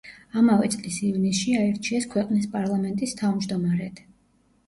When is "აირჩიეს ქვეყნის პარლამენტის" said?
1.59-3.13